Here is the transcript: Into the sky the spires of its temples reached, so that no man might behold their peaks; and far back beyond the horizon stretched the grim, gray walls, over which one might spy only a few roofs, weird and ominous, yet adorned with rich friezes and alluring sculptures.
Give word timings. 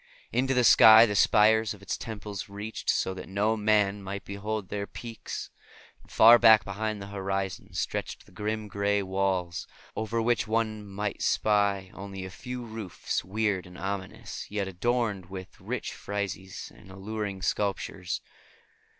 Into 0.31 0.55
the 0.55 0.63
sky 0.63 1.05
the 1.05 1.13
spires 1.13 1.75
of 1.75 1.83
its 1.83 1.95
temples 1.95 2.49
reached, 2.49 2.89
so 2.89 3.13
that 3.13 3.29
no 3.29 3.55
man 3.55 4.01
might 4.01 4.25
behold 4.25 4.69
their 4.69 4.87
peaks; 4.87 5.51
and 6.01 6.09
far 6.11 6.39
back 6.39 6.65
beyond 6.65 6.99
the 6.99 7.09
horizon 7.09 7.75
stretched 7.75 8.25
the 8.25 8.31
grim, 8.31 8.67
gray 8.67 9.03
walls, 9.03 9.67
over 9.95 10.19
which 10.19 10.47
one 10.47 10.83
might 10.87 11.21
spy 11.21 11.91
only 11.93 12.25
a 12.25 12.31
few 12.31 12.65
roofs, 12.65 13.23
weird 13.23 13.67
and 13.67 13.77
ominous, 13.77 14.49
yet 14.49 14.67
adorned 14.67 15.27
with 15.27 15.59
rich 15.61 15.93
friezes 15.93 16.71
and 16.75 16.89
alluring 16.89 17.43
sculptures. 17.43 18.21